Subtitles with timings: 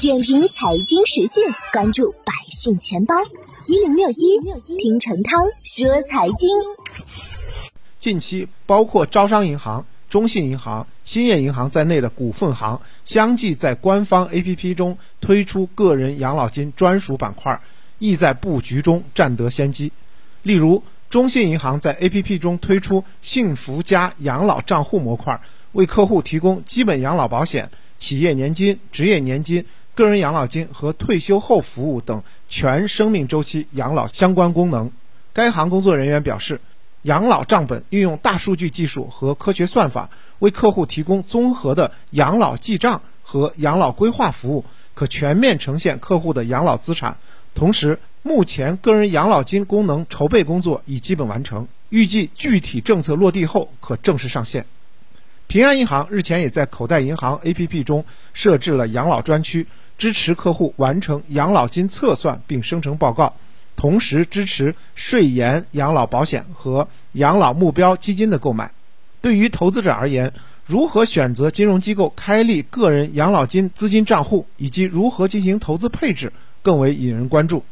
[0.00, 3.14] 点评财经时讯，关注百姓钱包
[3.68, 4.40] 一零六一，
[4.78, 5.30] 听陈涛
[5.62, 6.50] 说财经。
[8.00, 17.60] 近期，包括招商银行、中信银行、兴业银行在内的股份行相继在官方 APP 中推出个人养老金专属板块，
[18.00, 19.92] 意在布局中占得先机。
[20.42, 25.40] 例如，中信银行在 APP 中推出“幸福家养老账户”模块，
[25.72, 27.70] 为客户提供基本养老保险。
[27.98, 29.64] 企业年金、职业年金、
[29.96, 34.92] 个人养老金和退休后服务等全生命周期养老相关功能。
[35.32, 36.60] 该行工作人员表示，
[37.00, 40.10] 养老账本运用大数据技术和科学算法，
[40.40, 47.16] 为客户提供综合的养老记账和养老规划服务，可全面呈现客户的养老资产。
[47.54, 54.66] 同时，目前个人养老金功能筹备工作已基本完成，预计具体政策落地后可正式上线。
[55.46, 59.64] 平安银行日前也在口袋银行 APP 中设置了养老专区，
[59.98, 63.34] 支持客户完成养老金测算并生成报告，
[63.76, 68.70] 同时支持税延养老保险和养老目标基金的购买。
[69.20, 70.32] 对于投资者而言，
[70.64, 77.64] 如何选择金融机构开立个人养老金资金账户，以及如何进行投资配置，更为引人关注。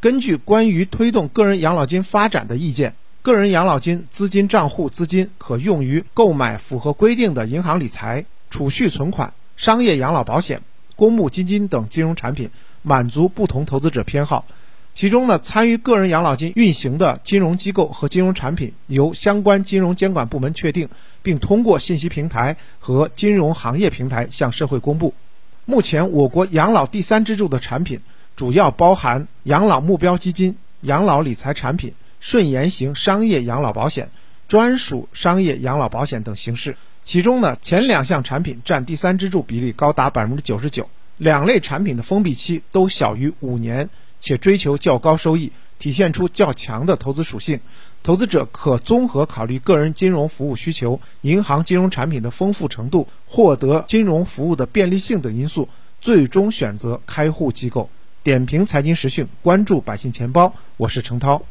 [0.00, 2.94] 根据关于推动个人养老金发展的意见。
[3.22, 10.62] 个人养老金资金账户资金可用于购买符合规定的银行理财、储蓄存款、商业养老保险、
[11.00, 12.50] 公募基金等金融产品，
[12.82, 14.44] 满足不同投资者偏好。
[14.92, 20.90] 其中呢，参与个人养老金运行的金融机构和金融产品，由相关金融监管部门确定，
[21.22, 25.14] 并通过信息平台和金融行业平台向社会公布。
[25.64, 28.00] 目前，我国养老第三支柱的产品
[28.36, 31.94] 主要包含养老目标基金、养老理财产品。
[32.22, 34.10] 顺延型商业养老保险、
[34.46, 36.76] 专属商业养老保险等形式，
[37.10, 40.88] 其中呢，前两项产品占第三支柱比例高达百分之九十九。
[41.16, 45.50] 两类产品的封闭期都小于五年，且追求较高收益，
[45.80, 47.58] 体现出较强的投资属性。
[48.04, 55.68] 投资者可综合考虑个人金融服务需求、银行金融产品的丰富程度、获得金融服务的便利性等因素，
[56.00, 57.90] 最终选择开户机构。
[58.22, 61.42] 点评财经时讯，关注百姓钱包，我是程涛。